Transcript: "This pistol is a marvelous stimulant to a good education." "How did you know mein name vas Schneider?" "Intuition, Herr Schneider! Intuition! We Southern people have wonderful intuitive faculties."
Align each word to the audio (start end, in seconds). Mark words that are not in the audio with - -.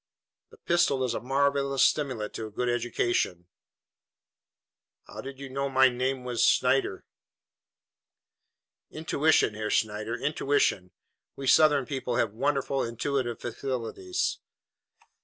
"This 0.49 0.59
pistol 0.65 1.03
is 1.03 1.13
a 1.13 1.19
marvelous 1.19 1.83
stimulant 1.85 2.33
to 2.33 2.47
a 2.47 2.49
good 2.49 2.67
education." 2.67 3.45
"How 5.05 5.21
did 5.21 5.39
you 5.39 5.47
know 5.47 5.69
mein 5.69 5.95
name 5.95 6.23
vas 6.23 6.43
Schneider?" 6.43 7.05
"Intuition, 8.89 9.53
Herr 9.53 9.69
Schneider! 9.69 10.15
Intuition! 10.17 10.89
We 11.35 11.45
Southern 11.45 11.85
people 11.85 12.15
have 12.15 12.31
wonderful 12.33 12.83
intuitive 12.83 13.41
faculties." 13.41 14.39